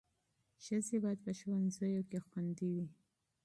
ښځې 0.63 0.97
باید 1.03 1.19
په 1.25 1.31
ښوونځیو 1.37 2.03
کې 2.09 2.17
خوندي 2.27 2.67
وي. 2.75 2.87